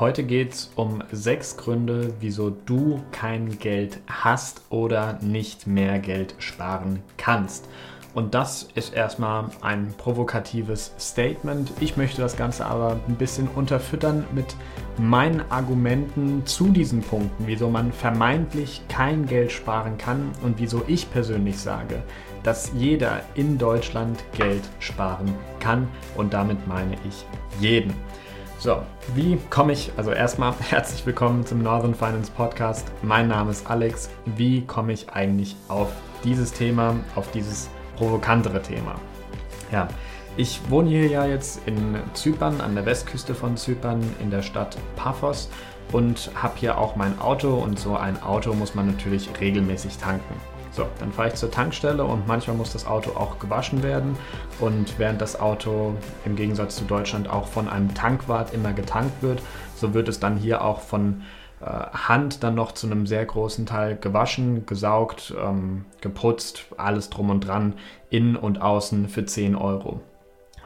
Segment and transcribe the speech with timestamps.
[0.00, 6.36] Heute geht es um sechs Gründe, wieso du kein Geld hast oder nicht mehr Geld
[6.38, 7.68] sparen kannst.
[8.14, 11.72] Und das ist erstmal ein provokatives Statement.
[11.80, 14.54] Ich möchte das Ganze aber ein bisschen unterfüttern mit
[14.98, 21.10] meinen Argumenten zu diesen Punkten, wieso man vermeintlich kein Geld sparen kann und wieso ich
[21.10, 22.04] persönlich sage,
[22.44, 25.88] dass jeder in Deutschland Geld sparen kann.
[26.16, 27.24] Und damit meine ich
[27.60, 27.94] jeden.
[28.60, 28.82] So,
[29.14, 32.90] wie komme ich, also erstmal herzlich willkommen zum Northern Finance Podcast.
[33.02, 34.10] Mein Name ist Alex.
[34.24, 35.92] Wie komme ich eigentlich auf
[36.24, 38.96] dieses Thema, auf dieses provokantere Thema?
[39.70, 39.86] Ja,
[40.36, 44.76] ich wohne hier ja jetzt in Zypern, an der Westküste von Zypern, in der Stadt
[44.96, 45.48] Paphos
[45.92, 50.34] und habe hier auch mein Auto und so ein Auto muss man natürlich regelmäßig tanken.
[50.70, 54.16] So, dann fahre ich zur Tankstelle und manchmal muss das Auto auch gewaschen werden.
[54.60, 59.40] Und während das Auto im Gegensatz zu Deutschland auch von einem Tankwart immer getankt wird,
[59.76, 61.22] so wird es dann hier auch von
[61.60, 67.30] äh, Hand dann noch zu einem sehr großen Teil gewaschen, gesaugt, ähm, geputzt, alles drum
[67.30, 67.74] und dran,
[68.10, 70.00] innen und außen für 10 Euro.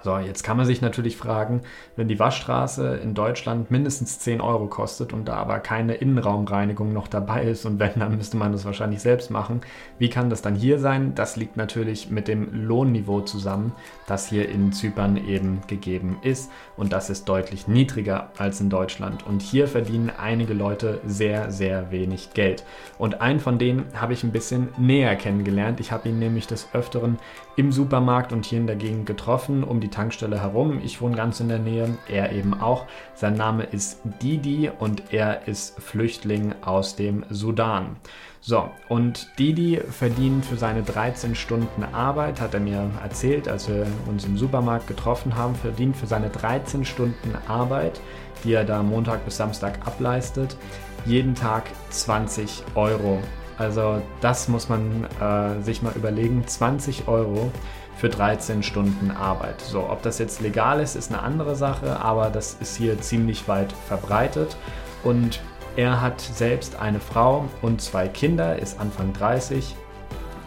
[0.02, 1.62] So, jetzt kann man sich natürlich fragen,
[1.94, 7.06] wenn die Waschstraße in Deutschland mindestens 10 Euro kostet und da aber keine Innenraumreinigung noch
[7.06, 9.60] dabei ist und wenn, dann müsste man das wahrscheinlich selbst machen.
[9.98, 11.14] Wie kann das dann hier sein?
[11.14, 13.72] Das liegt natürlich mit dem Lohnniveau zusammen,
[14.08, 19.24] das hier in Zypern eben gegeben ist und das ist deutlich niedriger als in Deutschland.
[19.24, 22.64] Und hier verdienen einige Leute sehr, sehr wenig Geld.
[22.98, 25.78] Und einen von denen habe ich ein bisschen näher kennengelernt.
[25.78, 27.18] Ich habe ihn nämlich des Öfteren
[27.56, 30.80] im Supermarkt und hier in der Gegend getroffen, um die Tankstelle herum.
[30.82, 32.86] Ich wohne ganz in der Nähe, er eben auch.
[33.14, 37.96] Sein Name ist Didi und er ist Flüchtling aus dem Sudan.
[38.40, 43.86] So, und Didi verdient für seine 13 Stunden Arbeit, hat er mir erzählt, als wir
[44.08, 48.00] uns im Supermarkt getroffen haben, verdient für seine 13 Stunden Arbeit,
[48.42, 50.56] die er da Montag bis Samstag ableistet,
[51.04, 53.20] jeden Tag 20 Euro.
[53.62, 57.52] Also das muss man äh, sich mal überlegen, 20 Euro
[57.96, 59.60] für 13 Stunden Arbeit.
[59.60, 63.46] So, ob das jetzt legal ist, ist eine andere Sache, aber das ist hier ziemlich
[63.46, 64.56] weit verbreitet.
[65.04, 65.40] Und
[65.76, 69.76] er hat selbst eine Frau und zwei Kinder, ist Anfang 30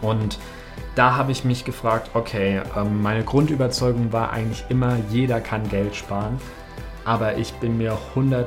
[0.02, 0.38] und
[0.94, 5.96] da habe ich mich gefragt, okay, ähm, meine Grundüberzeugung war eigentlich immer, jeder kann Geld
[5.96, 6.38] sparen
[7.06, 8.44] aber ich bin mir 100%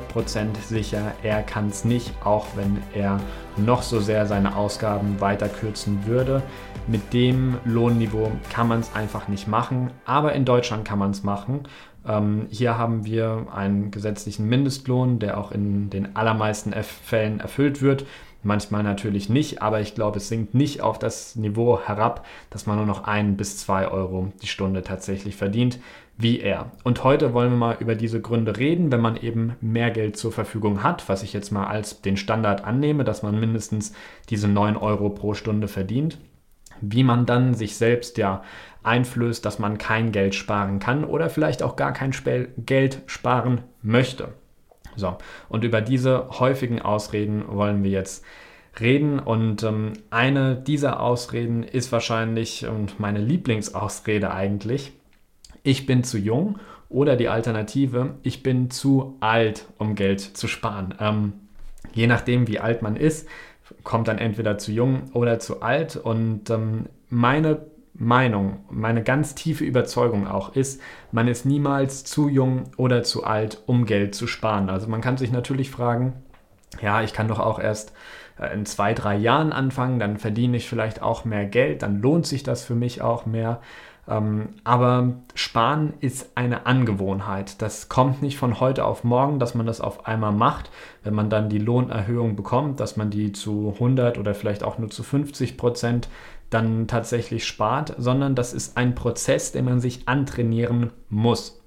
[0.68, 3.18] sicher, er kann es nicht, auch wenn er
[3.56, 6.42] noch so sehr seine Ausgaben weiter kürzen würde.
[6.86, 11.22] Mit dem Lohnniveau kann man es einfach nicht machen, aber in Deutschland kann man es
[11.22, 11.60] machen.
[12.06, 18.04] Ähm, hier haben wir einen gesetzlichen Mindestlohn, der auch in den allermeisten Fällen erfüllt wird.
[18.42, 22.76] Manchmal natürlich nicht, aber ich glaube, es sinkt nicht auf das Niveau herab, dass man
[22.76, 25.78] nur noch ein bis zwei Euro die Stunde tatsächlich verdient
[26.20, 26.72] wie er.
[26.84, 30.32] Und heute wollen wir mal über diese Gründe reden, wenn man eben mehr Geld zur
[30.32, 33.92] Verfügung hat, was ich jetzt mal als den Standard annehme, dass man mindestens
[34.28, 36.18] diese 9 Euro pro Stunde verdient,
[36.80, 38.42] wie man dann sich selbst ja
[38.82, 43.62] einflößt, dass man kein Geld sparen kann oder vielleicht auch gar kein Sp Geld sparen
[43.82, 44.28] möchte.
[44.96, 45.16] So,
[45.48, 48.24] und über diese häufigen Ausreden wollen wir jetzt
[48.78, 49.18] reden.
[49.18, 54.92] Und ähm, eine dieser Ausreden ist wahrscheinlich und meine Lieblingsausrede eigentlich,
[55.62, 60.94] ich bin zu jung oder die Alternative, ich bin zu alt, um Geld zu sparen.
[60.98, 61.32] Ähm,
[61.92, 63.28] je nachdem, wie alt man ist,
[63.84, 65.96] kommt dann entweder zu jung oder zu alt.
[65.96, 70.80] Und ähm, meine Meinung, meine ganz tiefe Überzeugung auch ist,
[71.12, 74.70] man ist niemals zu jung oder zu alt, um Geld zu sparen.
[74.70, 76.14] Also man kann sich natürlich fragen,
[76.80, 77.92] ja, ich kann doch auch erst
[78.38, 82.26] äh, in zwei, drei Jahren anfangen, dann verdiene ich vielleicht auch mehr Geld, dann lohnt
[82.26, 83.60] sich das für mich auch mehr.
[84.10, 87.62] Ähm, aber Sparen ist eine Angewohnheit.
[87.62, 90.70] Das kommt nicht von heute auf morgen, dass man das auf einmal macht,
[91.04, 94.90] wenn man dann die Lohnerhöhung bekommt, dass man die zu 100 oder vielleicht auch nur
[94.90, 96.08] zu 50 Prozent
[96.50, 101.59] dann tatsächlich spart, sondern das ist ein Prozess, den man sich antrainieren muss.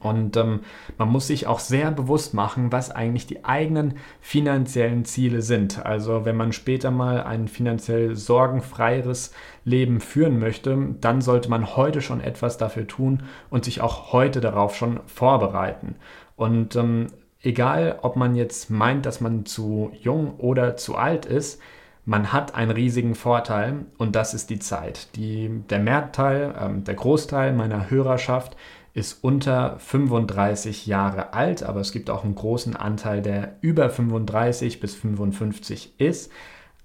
[0.00, 0.60] Und ähm,
[0.98, 5.84] man muss sich auch sehr bewusst machen, was eigentlich die eigenen finanziellen Ziele sind.
[5.84, 9.32] Also wenn man später mal ein finanziell sorgenfreieres
[9.64, 14.40] Leben führen möchte, dann sollte man heute schon etwas dafür tun und sich auch heute
[14.40, 15.96] darauf schon vorbereiten.
[16.36, 17.08] Und ähm,
[17.42, 21.60] egal, ob man jetzt meint, dass man zu jung oder zu alt ist,
[22.04, 25.14] man hat einen riesigen Vorteil und das ist die Zeit.
[25.14, 28.56] Die, der Mehrteil, ähm, der Großteil meiner Hörerschaft
[28.94, 34.80] ist unter 35 Jahre alt, aber es gibt auch einen großen Anteil, der über 35
[34.80, 36.30] bis 55 ist.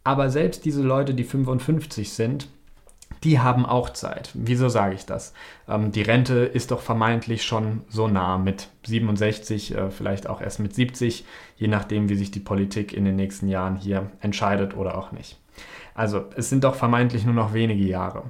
[0.03, 2.47] Aber selbst diese Leute, die 55 sind,
[3.23, 4.29] die haben auch Zeit.
[4.33, 5.33] Wieso sage ich das?
[5.67, 10.59] Ähm, die Rente ist doch vermeintlich schon so nah mit 67, äh, vielleicht auch erst
[10.59, 11.25] mit 70,
[11.57, 15.37] je nachdem, wie sich die Politik in den nächsten Jahren hier entscheidet oder auch nicht.
[15.93, 18.23] Also es sind doch vermeintlich nur noch wenige Jahre.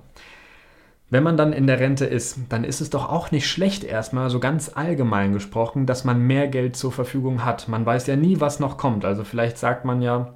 [1.09, 4.29] Wenn man dann in der Rente ist, dann ist es doch auch nicht schlecht erstmal,
[4.29, 7.69] so ganz allgemein gesprochen, dass man mehr Geld zur Verfügung hat.
[7.69, 9.05] Man weiß ja nie, was noch kommt.
[9.05, 10.33] Also vielleicht sagt man ja,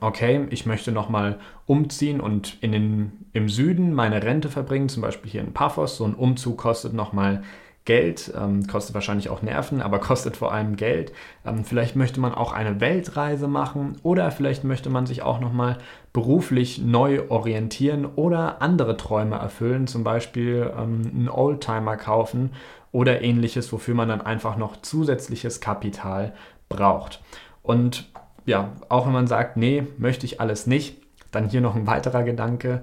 [0.00, 5.30] okay, ich möchte nochmal umziehen und in den, im Süden meine Rente verbringen, zum Beispiel
[5.30, 5.96] hier in Paphos.
[5.96, 7.42] So ein Umzug kostet nochmal
[7.84, 11.12] Geld, ähm, kostet wahrscheinlich auch Nerven, aber kostet vor allem Geld.
[11.44, 15.78] Ähm, vielleicht möchte man auch eine Weltreise machen oder vielleicht möchte man sich auch nochmal
[16.12, 22.50] beruflich neu orientieren oder andere Träume erfüllen, zum Beispiel ähm, einen Oldtimer kaufen
[22.90, 26.34] oder ähnliches, wofür man dann einfach noch zusätzliches Kapital
[26.68, 27.22] braucht.
[27.62, 28.10] Und
[28.44, 31.00] ja, auch wenn man sagt, nee, möchte ich alles nicht,
[31.30, 32.82] dann hier noch ein weiterer Gedanke.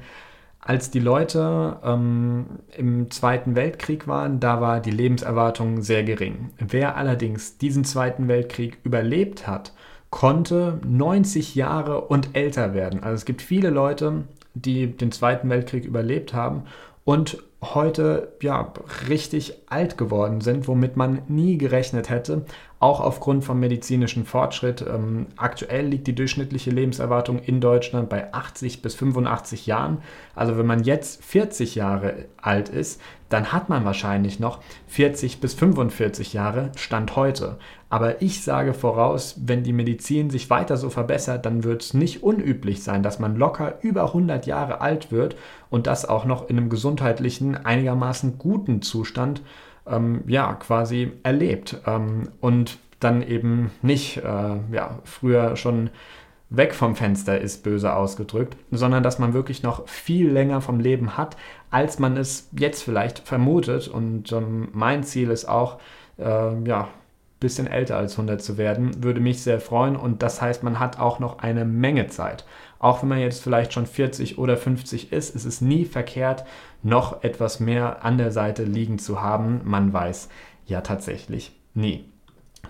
[0.60, 6.50] Als die Leute ähm, im Zweiten Weltkrieg waren, da war die Lebenserwartung sehr gering.
[6.58, 9.74] Wer allerdings diesen Zweiten Weltkrieg überlebt hat,
[10.10, 13.04] konnte 90 Jahre und älter werden.
[13.04, 14.24] Also es gibt viele Leute,
[14.54, 16.64] die den Zweiten Weltkrieg überlebt haben
[17.06, 18.74] und heute ja
[19.10, 22.46] richtig alt geworden sind, womit man nie gerechnet hätte,
[22.80, 24.82] auch aufgrund vom medizinischen Fortschritt.
[24.88, 29.98] Ähm, aktuell liegt die durchschnittliche Lebenserwartung in Deutschland bei 80 bis 85 Jahren.
[30.34, 35.54] Also wenn man jetzt 40 Jahre alt ist, dann hat man wahrscheinlich noch 40 bis
[35.54, 37.58] 45 Jahre Stand heute.
[37.90, 42.24] Aber ich sage voraus, wenn die Medizin sich weiter so verbessert, dann wird es nicht
[42.24, 45.36] unüblich sein, dass man locker über 100 Jahre alt wird
[45.70, 49.42] und das auch noch in einem gesundheitlichen, einigermaßen guten Zustand
[49.90, 54.22] ähm, ja, quasi erlebt ähm, und dann eben nicht äh,
[54.72, 55.90] ja, früher schon
[56.50, 61.16] weg vom Fenster ist, böse ausgedrückt, sondern dass man wirklich noch viel länger vom Leben
[61.16, 61.38] hat,
[61.70, 63.88] als man es jetzt vielleicht vermutet.
[63.88, 65.80] Und ähm, mein Ziel ist auch,
[66.18, 66.90] äh, ja,
[67.40, 69.96] bisschen älter als 100 zu werden, würde mich sehr freuen.
[69.96, 72.46] Und das heißt, man hat auch noch eine Menge Zeit.
[72.80, 76.46] Auch wenn man jetzt vielleicht schon 40 oder 50 ist, ist es nie verkehrt,
[76.82, 79.62] noch etwas mehr an der Seite liegen zu haben.
[79.66, 80.30] Man weiß
[80.66, 82.06] ja tatsächlich nie.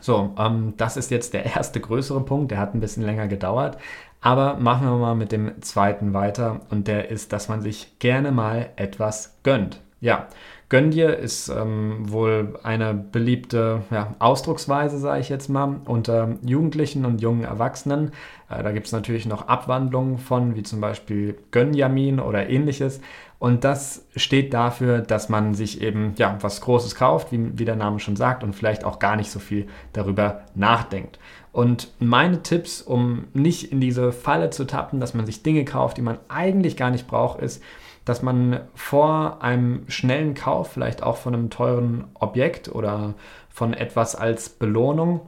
[0.01, 3.77] So, ähm, das ist jetzt der erste größere Punkt, der hat ein bisschen länger gedauert.
[4.21, 8.31] Aber machen wir mal mit dem zweiten weiter und der ist, dass man sich gerne
[8.31, 9.79] mal etwas gönnt.
[10.01, 10.28] Ja,
[10.69, 17.06] Gönn dir ist ähm, wohl eine beliebte ja, Ausdrucksweise, sage ich jetzt mal, unter Jugendlichen
[17.06, 18.12] und jungen Erwachsenen.
[18.51, 23.01] Äh, da gibt es natürlich noch Abwandlungen von, wie zum Beispiel Gönjamin oder ähnliches.
[23.40, 27.75] Und das steht dafür, dass man sich eben ja, was Großes kauft, wie, wie der
[27.75, 31.18] Name schon sagt, und vielleicht auch gar nicht so viel darüber nachdenkt.
[31.51, 35.98] Und meine Tipps, um nicht in diese Falle zu tappen, dass man sich Dinge kauft,
[35.98, 37.63] die man eigentlich gar nicht braucht, ist,
[38.06, 43.13] dass man vor einem schnellen Kauf, vielleicht auch von einem teuren Objekt oder
[43.50, 45.22] von etwas als Belohnung,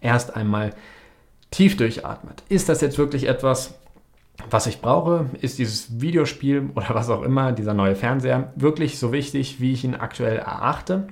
[0.00, 0.70] erst einmal
[1.50, 2.42] tief durchatmet.
[2.48, 3.74] Ist das jetzt wirklich etwas,
[4.50, 5.26] was ich brauche?
[5.40, 9.84] Ist dieses Videospiel oder was auch immer, dieser neue Fernseher, wirklich so wichtig, wie ich
[9.84, 11.06] ihn aktuell erachte?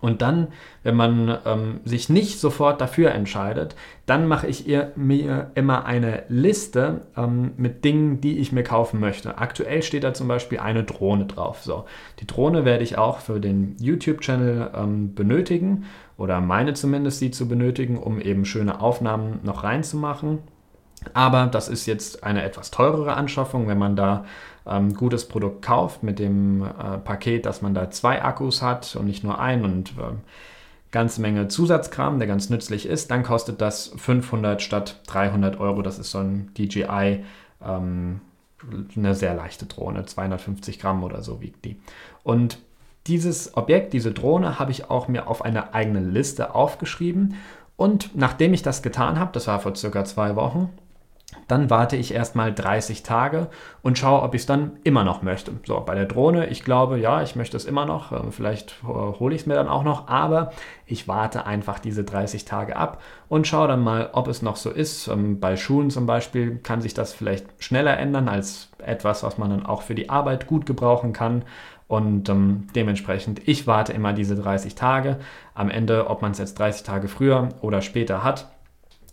[0.00, 0.48] Und dann,
[0.82, 6.24] wenn man ähm, sich nicht sofort dafür entscheidet, dann mache ich ihr, mir immer eine
[6.28, 9.38] Liste ähm, mit Dingen, die ich mir kaufen möchte.
[9.38, 11.62] Aktuell steht da zum Beispiel eine Drohne drauf.
[11.62, 11.86] So,
[12.20, 15.84] die Drohne werde ich auch für den YouTube-Channel ähm, benötigen
[16.18, 20.38] oder meine zumindest sie zu benötigen, um eben schöne Aufnahmen noch reinzumachen.
[21.14, 24.24] Aber das ist jetzt eine etwas teurere Anschaffung, wenn man da
[24.66, 29.06] ähm, gutes Produkt kauft mit dem äh, Paket, dass man da zwei Akkus hat und
[29.06, 30.14] nicht nur einen und äh,
[30.90, 35.82] ganze Menge Zusatzkram, der ganz nützlich ist, dann kostet das 500 statt 300 Euro.
[35.82, 37.24] Das ist so ein DJI,
[37.64, 38.20] ähm,
[38.96, 41.76] eine sehr leichte Drohne, 250 Gramm oder so wiegt die.
[42.22, 42.58] Und
[43.06, 47.34] dieses Objekt, diese Drohne, habe ich auch mir auf eine eigene Liste aufgeschrieben.
[47.76, 50.70] Und nachdem ich das getan habe, das war vor circa zwei Wochen,
[51.48, 53.48] dann warte ich erstmal 30 Tage
[53.82, 55.52] und schaue, ob ich es dann immer noch möchte.
[55.64, 58.12] So, bei der Drohne, ich glaube, ja, ich möchte es immer noch.
[58.12, 60.52] Ähm, vielleicht äh, hole ich es mir dann auch noch, aber
[60.86, 64.70] ich warte einfach diese 30 Tage ab und schaue dann mal, ob es noch so
[64.70, 65.08] ist.
[65.08, 69.50] Ähm, bei Schulen zum Beispiel kann sich das vielleicht schneller ändern als etwas, was man
[69.50, 71.44] dann auch für die Arbeit gut gebrauchen kann.
[71.88, 75.18] Und ähm, dementsprechend, ich warte immer diese 30 Tage.
[75.54, 78.48] Am Ende, ob man es jetzt 30 Tage früher oder später hat,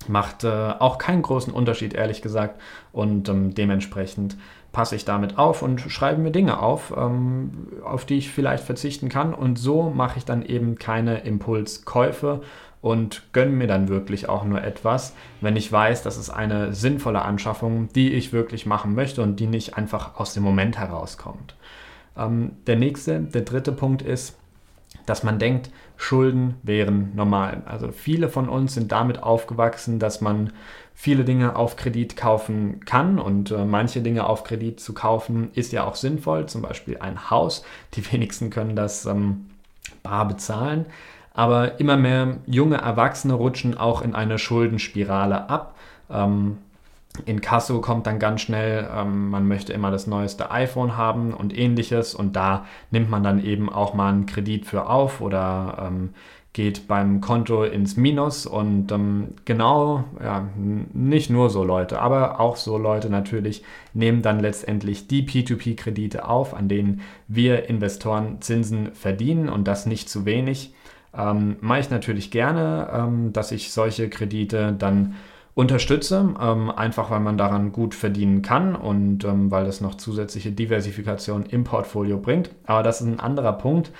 [0.09, 2.59] Macht äh, auch keinen großen Unterschied, ehrlich gesagt.
[2.91, 4.37] Und ähm, dementsprechend
[4.71, 9.07] passe ich damit auf und schreibe mir Dinge auf, ähm, auf die ich vielleicht verzichten
[9.07, 9.33] kann.
[9.33, 12.41] Und so mache ich dann eben keine Impulskäufe
[12.81, 17.21] und gönne mir dann wirklich auch nur etwas, wenn ich weiß, das ist eine sinnvolle
[17.21, 21.55] Anschaffung, die ich wirklich machen möchte und die nicht einfach aus dem Moment herauskommt.
[22.17, 24.35] Ähm, der nächste, der dritte Punkt ist,
[25.05, 25.69] dass man denkt,
[26.03, 27.61] Schulden wären normal.
[27.65, 30.51] Also viele von uns sind damit aufgewachsen, dass man
[30.93, 35.71] viele Dinge auf Kredit kaufen kann und äh, manche Dinge auf Kredit zu kaufen ist
[35.71, 37.63] ja auch sinnvoll, zum Beispiel ein Haus.
[37.93, 39.49] Die wenigsten können das ähm,
[40.03, 40.87] bar bezahlen,
[41.33, 45.75] aber immer mehr junge Erwachsene rutschen auch in eine Schuldenspirale ab.
[46.11, 46.57] Ähm,
[47.25, 51.57] in Kasso kommt dann ganz schnell, ähm, man möchte immer das neueste iPhone haben und
[51.57, 56.09] ähnliches und da nimmt man dann eben auch mal einen Kredit für auf oder ähm,
[56.53, 62.57] geht beim Konto ins Minus und ähm, genau, ja, nicht nur so Leute, aber auch
[62.57, 69.49] so Leute natürlich nehmen dann letztendlich die P2P-Kredite auf, an denen wir Investoren Zinsen verdienen
[69.49, 70.73] und das nicht zu wenig.
[71.15, 75.15] Ähm, mache ich natürlich gerne, ähm, dass ich solche Kredite dann
[75.55, 80.51] unterstütze, ähm, einfach weil man daran gut verdienen kann und ähm, weil das noch zusätzliche
[80.51, 82.49] Diversifikation im Portfolio bringt.
[82.65, 83.91] Aber das ist ein anderer Punkt.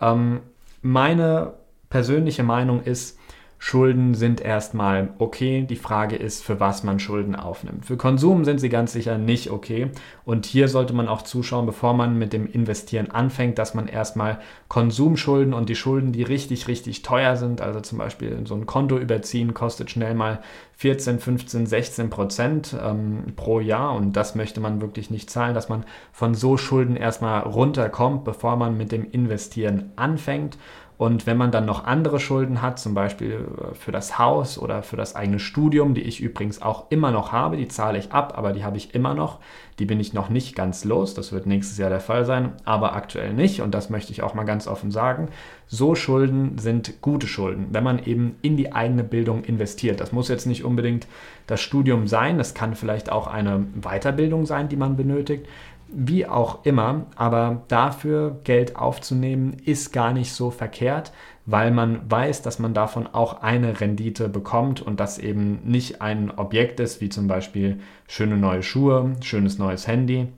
[0.00, 0.40] Ähm,
[0.80, 1.54] meine
[1.90, 3.18] persönliche Meinung ist,
[3.64, 5.64] Schulden sind erstmal okay.
[5.70, 7.86] Die Frage ist, für was man Schulden aufnimmt.
[7.86, 9.92] Für Konsum sind sie ganz sicher nicht okay.
[10.24, 14.40] Und hier sollte man auch zuschauen, bevor man mit dem Investieren anfängt, dass man erstmal
[14.66, 18.98] Konsumschulden und die Schulden, die richtig, richtig teuer sind, also zum Beispiel so ein Konto
[18.98, 20.40] überziehen, kostet schnell mal
[20.78, 23.94] 14, 15, 16 Prozent ähm, pro Jahr.
[23.94, 28.56] Und das möchte man wirklich nicht zahlen, dass man von so Schulden erstmal runterkommt, bevor
[28.56, 30.58] man mit dem Investieren anfängt.
[31.02, 34.84] Und wenn man dann noch andere Schulden hat, zum Beispiel äh, für das Haus oder
[34.84, 38.34] für das eigene Studium, die ich übrigens auch immer noch habe, die zahle ich ab,
[38.38, 39.40] aber die habe ich immer noch,
[39.80, 42.94] die bin ich noch nicht ganz los, das wird nächstes Jahr der Fall sein, aber
[42.94, 45.26] aktuell nicht und das möchte ich auch mal ganz offen sagen.
[45.66, 49.98] So Schulden sind gute Schulden, wenn man eben in die eigene Bildung investiert.
[49.98, 51.08] Das muss jetzt nicht unbedingt
[51.48, 55.46] das Studium sein, das kann vielleicht auch eine Weiterbildung sein, die man benötigt
[55.94, 61.12] wie auch immer, aber dafür Geld aufzunehmen ist gar nicht so verkehrt,
[61.44, 66.30] weil man weiß, dass man davon auch eine Rendite bekommt und das eben nicht ein
[66.30, 70.28] Objekt ist, wie zum Beispiel schöne neue Schuhe, schönes neues Handy,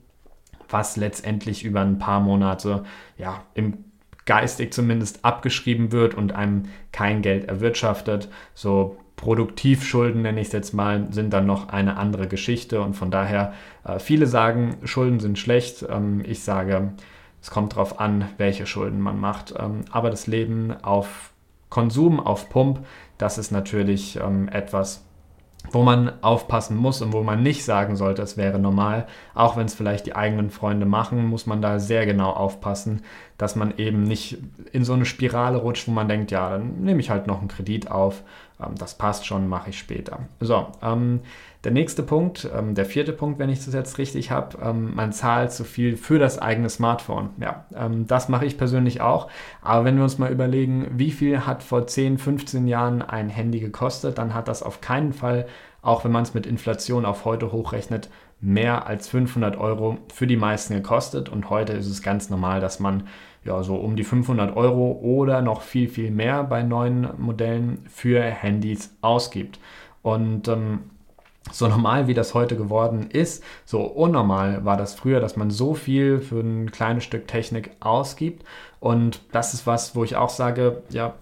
[0.69, 2.83] was letztendlich über ein paar Monate
[3.17, 3.85] ja im
[4.25, 8.27] geistig zumindest abgeschrieben wird und einem kein Geld erwirtschaftet.
[8.55, 12.81] So Produktivschulden, nenne ich es jetzt mal, sind dann noch eine andere Geschichte.
[12.81, 13.53] Und von daher,
[13.83, 15.85] äh, viele sagen, Schulden sind schlecht.
[15.89, 16.91] Ähm, ich sage,
[17.41, 19.53] es kommt darauf an, welche Schulden man macht.
[19.57, 21.31] Ähm, aber das Leben auf
[21.69, 22.85] Konsum, auf Pump,
[23.17, 25.05] das ist natürlich ähm, etwas,
[25.71, 29.07] wo man aufpassen muss und wo man nicht sagen sollte, es wäre normal.
[29.33, 33.01] Auch wenn es vielleicht die eigenen Freunde machen, muss man da sehr genau aufpassen,
[33.37, 34.37] dass man eben nicht
[34.71, 37.47] in so eine Spirale rutscht, wo man denkt, ja, dann nehme ich halt noch einen
[37.47, 38.23] Kredit auf.
[38.61, 40.19] Ähm, das passt schon, mache ich später.
[40.39, 41.21] So, ähm,
[41.63, 45.11] der nächste Punkt, ähm, der vierte Punkt, wenn ich das jetzt richtig habe, ähm, man
[45.11, 47.29] zahlt zu viel für das eigene Smartphone.
[47.39, 49.29] Ja, ähm, das mache ich persönlich auch.
[49.61, 53.59] Aber wenn wir uns mal überlegen, wie viel hat vor 10, 15 Jahren ein Handy
[53.59, 55.47] gekostet, dann hat das auf keinen Fall,
[55.81, 58.09] auch wenn man es mit Inflation auf heute hochrechnet,
[58.41, 61.29] mehr als 500 Euro für die meisten gekostet.
[61.29, 63.07] Und heute ist es ganz normal, dass man
[63.45, 68.21] ja so um die 500 Euro oder noch viel, viel mehr bei neuen Modellen für
[68.21, 69.59] Handys ausgibt.
[70.01, 70.79] Und ähm,
[71.51, 75.75] so normal wie das heute geworden ist, so unnormal war das früher, dass man so
[75.75, 78.43] viel für ein kleines Stück Technik ausgibt.
[78.79, 81.13] Und das ist was, wo ich auch sage, ja,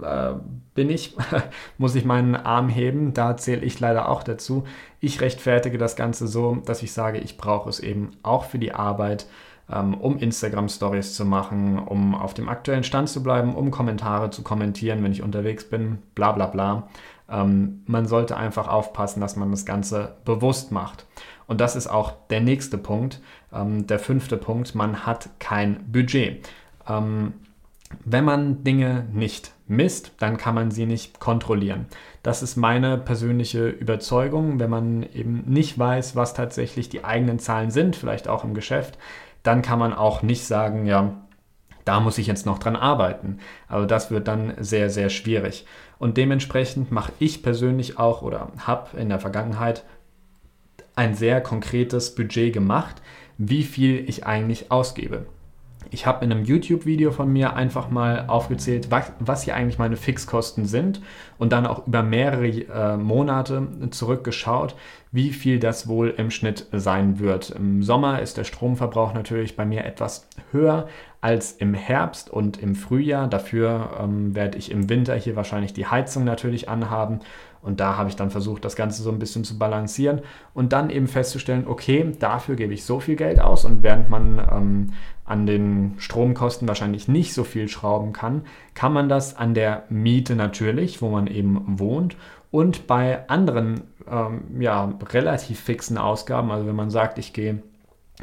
[0.00, 0.34] äh,
[0.74, 1.16] bin ich,
[1.78, 3.12] muss ich meinen Arm heben.
[3.12, 4.64] Da zähle ich leider auch dazu.
[5.00, 8.72] Ich rechtfertige das Ganze so, dass ich sage, ich brauche es eben auch für die
[8.72, 9.26] Arbeit,
[9.68, 15.02] um Instagram-Stories zu machen, um auf dem aktuellen Stand zu bleiben, um Kommentare zu kommentieren,
[15.02, 16.88] wenn ich unterwegs bin, bla bla bla.
[17.28, 21.06] Ähm, man sollte einfach aufpassen, dass man das Ganze bewusst macht.
[21.48, 23.20] Und das ist auch der nächste Punkt,
[23.52, 26.48] ähm, der fünfte Punkt, man hat kein Budget.
[26.88, 27.34] Ähm,
[28.04, 31.86] wenn man Dinge nicht misst, dann kann man sie nicht kontrollieren.
[32.22, 34.58] Das ist meine persönliche Überzeugung.
[34.58, 38.98] Wenn man eben nicht weiß, was tatsächlich die eigenen Zahlen sind, vielleicht auch im Geschäft,
[39.46, 41.14] dann kann man auch nicht sagen, ja,
[41.84, 43.38] da muss ich jetzt noch dran arbeiten.
[43.68, 45.66] Also das wird dann sehr, sehr schwierig.
[45.98, 49.84] Und dementsprechend mache ich persönlich auch oder habe in der Vergangenheit
[50.96, 53.00] ein sehr konkretes Budget gemacht,
[53.38, 55.26] wie viel ich eigentlich ausgebe.
[55.90, 59.96] Ich habe in einem YouTube-Video von mir einfach mal aufgezählt, was, was, hier eigentlich meine
[59.96, 61.00] Fixkosten sind
[61.38, 64.74] und dann auch über mehrere äh, Monate zurückgeschaut,
[65.12, 67.50] wie viel das wohl im Schnitt sein wird.
[67.50, 70.88] Im Sommer ist der Stromverbrauch natürlich bei mir etwas höher
[71.20, 73.26] als im Herbst und im Frühjahr.
[73.28, 77.20] Dafür ähm, werde ich im Winter hier wahrscheinlich die Heizung natürlich anhaben.
[77.62, 80.20] Und da habe ich dann versucht, das Ganze so ein bisschen zu balancieren
[80.54, 84.38] und dann eben festzustellen, okay, dafür gebe ich so viel Geld aus und während man
[84.38, 84.92] ähm,
[85.26, 88.42] an den Stromkosten wahrscheinlich nicht so viel schrauben kann,
[88.74, 92.16] kann man das an der Miete natürlich, wo man eben wohnt
[92.50, 97.62] und bei anderen ähm, ja, relativ fixen Ausgaben, also wenn man sagt, ich gehe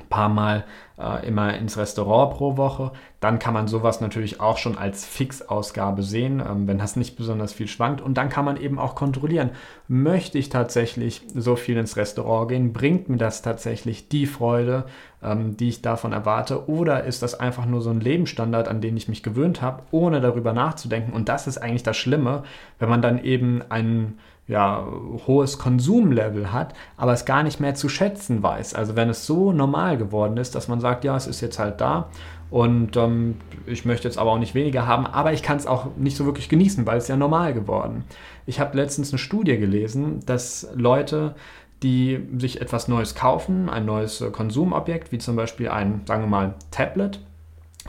[0.09, 0.65] paar Mal
[0.97, 6.03] äh, immer ins Restaurant pro Woche, dann kann man sowas natürlich auch schon als Fixausgabe
[6.03, 8.01] sehen, ähm, wenn das nicht besonders viel schwankt.
[8.01, 9.51] Und dann kann man eben auch kontrollieren,
[9.88, 14.85] möchte ich tatsächlich so viel ins Restaurant gehen, bringt mir das tatsächlich die Freude,
[15.21, 18.97] ähm, die ich davon erwarte, oder ist das einfach nur so ein Lebensstandard, an den
[18.97, 21.13] ich mich gewöhnt habe, ohne darüber nachzudenken.
[21.13, 22.43] Und das ist eigentlich das Schlimme,
[22.79, 24.85] wenn man dann eben einen ja,
[25.25, 28.73] hohes Konsumlevel hat, aber es gar nicht mehr zu schätzen weiß.
[28.73, 31.79] Also wenn es so normal geworden ist, dass man sagt, ja, es ist jetzt halt
[31.79, 32.09] da
[32.50, 35.95] und ähm, ich möchte jetzt aber auch nicht weniger haben, aber ich kann es auch
[35.95, 38.03] nicht so wirklich genießen, weil es ja normal geworden.
[38.45, 41.35] Ich habe letztens eine Studie gelesen, dass Leute,
[41.81, 46.29] die sich etwas Neues kaufen, ein neues äh, Konsumobjekt, wie zum Beispiel ein, sagen wir
[46.29, 47.21] mal, Tablet,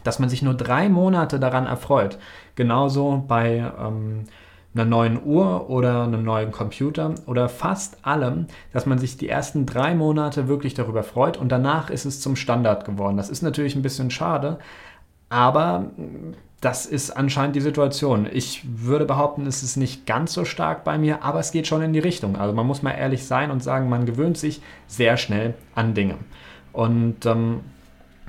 [0.04, 2.18] dass man sich nur drei Monate daran erfreut.
[2.54, 4.24] Genauso bei ähm,
[4.74, 9.66] einer neuen Uhr oder einem neuen Computer oder fast allem, dass man sich die ersten
[9.66, 13.16] drei Monate wirklich darüber freut und danach ist es zum Standard geworden.
[13.16, 14.58] Das ist natürlich ein bisschen schade,
[15.28, 15.86] aber
[16.60, 18.26] das ist anscheinend die Situation.
[18.30, 21.82] Ich würde behaupten, es ist nicht ganz so stark bei mir, aber es geht schon
[21.82, 22.36] in die Richtung.
[22.36, 26.16] Also man muss mal ehrlich sein und sagen, man gewöhnt sich sehr schnell an Dinge.
[26.72, 27.60] Und ähm,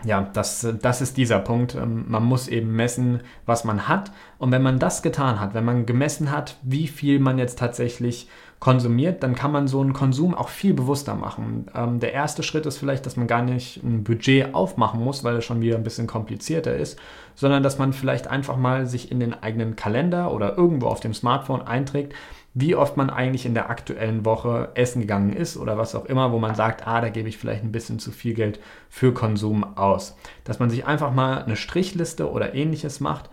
[0.03, 1.75] ja, das, das ist dieser Punkt.
[1.75, 4.11] Ähm, man muss eben messen, was man hat.
[4.37, 8.29] Und wenn man das getan hat, wenn man gemessen hat, wie viel man jetzt tatsächlich
[8.59, 11.67] konsumiert, dann kann man so einen Konsum auch viel bewusster machen.
[11.75, 15.35] Ähm, der erste Schritt ist vielleicht, dass man gar nicht ein Budget aufmachen muss, weil
[15.35, 16.97] es schon wieder ein bisschen komplizierter ist,
[17.35, 21.13] sondern dass man vielleicht einfach mal sich in den eigenen Kalender oder irgendwo auf dem
[21.13, 22.13] Smartphone einträgt,
[22.53, 26.31] wie oft man eigentlich in der aktuellen Woche essen gegangen ist oder was auch immer,
[26.31, 29.77] wo man sagt, ah, da gebe ich vielleicht ein bisschen zu viel Geld für Konsum
[29.77, 30.15] aus.
[30.45, 33.29] Dass man sich einfach mal eine Strichliste oder ähnliches macht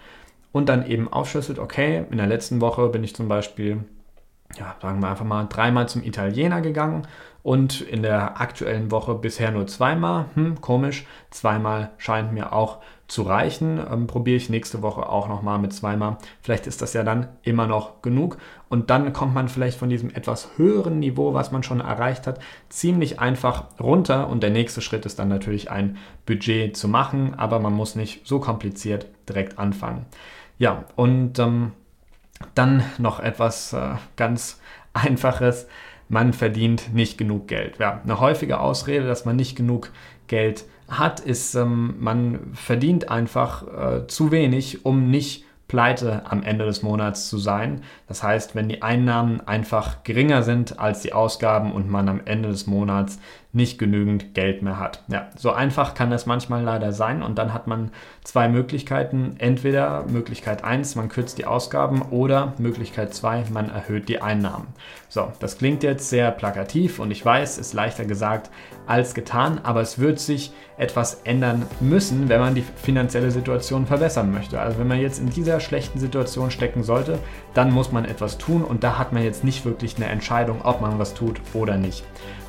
[0.50, 3.84] und dann eben aufschlüsselt, okay, in der letzten Woche bin ich zum Beispiel,
[4.58, 7.06] ja, sagen wir einfach mal, dreimal zum Italiener gegangen
[7.42, 10.26] und in der aktuellen Woche bisher nur zweimal.
[10.34, 13.80] Hm, komisch, zweimal scheint mir auch zu reichen.
[13.90, 16.18] Ähm, Probiere ich nächste Woche auch nochmal mit zweimal.
[16.40, 18.38] Vielleicht ist das ja dann immer noch genug.
[18.68, 22.40] Und dann kommt man vielleicht von diesem etwas höheren Niveau, was man schon erreicht hat,
[22.68, 24.28] ziemlich einfach runter.
[24.28, 28.26] Und der nächste Schritt ist dann natürlich ein Budget zu machen, aber man muss nicht
[28.26, 30.06] so kompliziert direkt anfangen.
[30.58, 31.72] Ja, und ähm,
[32.54, 34.60] dann noch etwas äh, ganz
[34.92, 35.66] Einfaches.
[36.08, 37.78] Man verdient nicht genug Geld.
[37.78, 39.90] Ja, eine häufige Ausrede, dass man nicht genug
[40.26, 46.66] Geld hat, ist, ähm, man verdient einfach äh, zu wenig, um nicht pleite am Ende
[46.66, 47.82] des Monats zu sein.
[48.06, 52.50] Das heißt, wenn die Einnahmen einfach geringer sind als die Ausgaben und man am Ende
[52.50, 53.18] des Monats
[53.54, 55.02] nicht genügend Geld mehr hat.
[55.08, 57.90] Ja, so einfach kann das manchmal leider sein und dann hat man
[58.24, 59.34] zwei Möglichkeiten.
[59.38, 64.68] Entweder Möglichkeit 1, man kürzt die Ausgaben oder Möglichkeit 2, man erhöht die Einnahmen.
[65.10, 68.50] So, das klingt jetzt sehr plakativ und ich weiß, ist leichter gesagt
[68.86, 74.32] als getan, aber es wird sich etwas ändern müssen, wenn man die finanzielle Situation verbessern
[74.32, 74.58] möchte.
[74.58, 77.18] Also wenn man jetzt in dieser schlechten Situation stecken sollte,
[77.52, 80.80] dann muss man etwas tun und da hat man jetzt nicht wirklich eine Entscheidung, ob
[80.80, 82.02] man was tut oder nicht.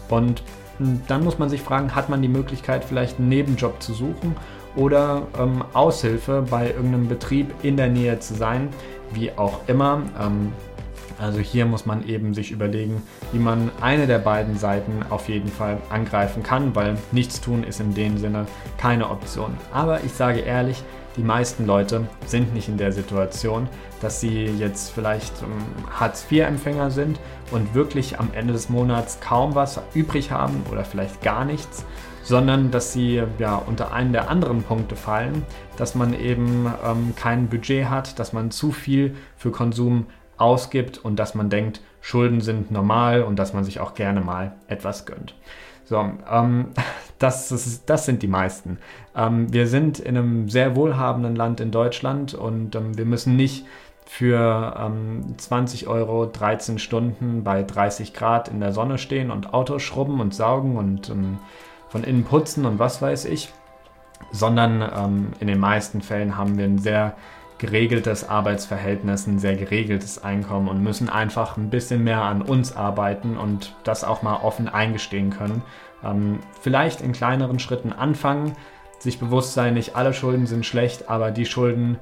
[0.07, 0.43] Und
[1.07, 4.35] dann muss man sich fragen, hat man die Möglichkeit, vielleicht einen Nebenjob zu suchen
[4.75, 8.69] oder ähm, Aushilfe bei irgendeinem Betrieb in der Nähe zu sein,
[9.13, 10.01] wie auch immer.
[10.19, 10.51] Ähm,
[11.19, 15.49] also hier muss man eben sich überlegen, wie man eine der beiden Seiten auf jeden
[15.49, 18.45] Fall angreifen kann, weil nichts tun ist in dem Sinne
[18.77, 19.55] keine Option.
[19.71, 20.83] Aber ich sage ehrlich,
[21.15, 23.69] die meisten Leute sind nicht in der Situation,
[24.01, 27.19] dass sie jetzt vielleicht ähm, Hartz-IV-Empfänger sind
[27.53, 31.85] und wirklich am Ende des Monats kaum was übrig haben oder vielleicht gar nichts,
[32.23, 35.43] sondern dass sie ja unter einen der anderen Punkte fallen,
[35.77, 41.17] dass man eben ähm, kein Budget hat, dass man zu viel für Konsum ausgibt und
[41.17, 45.35] dass man denkt, Schulden sind normal und dass man sich auch gerne mal etwas gönnt.
[45.85, 45.97] So,
[46.29, 46.67] ähm,
[47.19, 48.77] das, das, das, sind die meisten.
[49.15, 53.65] Ähm, wir sind in einem sehr wohlhabenden Land in Deutschland und ähm, wir müssen nicht
[54.13, 54.91] für
[55.37, 60.19] 20 ähm, Euro 13 Stunden bei 30 Grad in der Sonne stehen und Autos schrubben
[60.19, 61.39] und saugen und ähm,
[61.89, 63.49] von innen putzen und was weiß ich,
[64.31, 67.15] sondern ähm, in den meisten Fällen haben wir ein sehr
[67.57, 73.35] geregeltes Arbeitsverhältnis, ein sehr geregeltes Einkommen und müssen einfach ein bisschen mehr an uns arbeiten
[73.35, 75.63] und das auch mal offen eingestehen können.
[76.03, 78.55] Ähm, vielleicht in kleineren Schritten anfangen,
[78.99, 81.97] sich bewusst sein, nicht alle Schulden sind schlecht, aber die Schulden,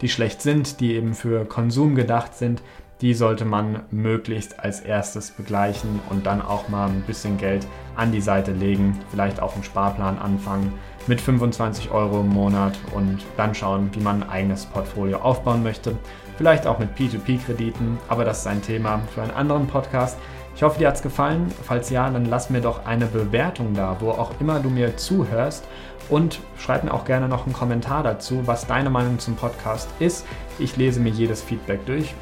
[0.00, 2.62] die schlecht sind, die eben für Konsum gedacht sind,
[3.00, 8.10] die sollte man möglichst als erstes begleichen und dann auch mal ein bisschen Geld an
[8.10, 10.72] die Seite legen, vielleicht auch einen Sparplan anfangen
[11.06, 15.96] mit 25 Euro im Monat und dann schauen, wie man ein eigenes Portfolio aufbauen möchte.
[16.36, 20.18] Vielleicht auch mit P2P-Krediten, aber das ist ein Thema für einen anderen Podcast.
[20.56, 21.52] Ich hoffe, dir hat es gefallen.
[21.64, 25.64] Falls ja, dann lass mir doch eine Bewertung da, wo auch immer du mir zuhörst.
[26.08, 30.24] Und schreib mir auch gerne noch einen Kommentar dazu, was deine Meinung zum Podcast ist.
[30.58, 32.14] Ich lese mir jedes Feedback durch,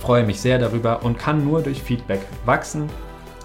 [0.00, 2.90] freue mich sehr darüber und kann nur durch Feedback wachsen.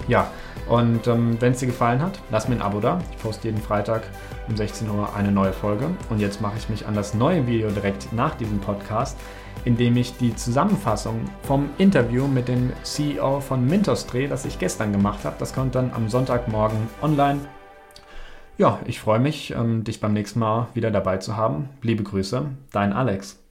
[0.08, 0.32] Ja,
[0.70, 3.00] und ähm, wenn es dir gefallen hat, lass mir ein Abo da.
[3.12, 4.04] Ich poste jeden Freitag
[4.48, 5.88] um 16 Uhr eine neue Folge.
[6.10, 9.18] Und jetzt mache ich mich an das neue Video direkt nach diesem Podcast
[9.64, 14.92] indem ich die Zusammenfassung vom Interview mit dem CEO von Mintos drehe, das ich gestern
[14.92, 15.36] gemacht habe.
[15.40, 17.40] Das kommt dann am Sonntagmorgen online.
[18.58, 21.70] Ja, ich freue mich, ähm, dich beim nächsten Mal wieder dabei zu haben.
[21.82, 23.45] Liebe Grüße, dein Alex.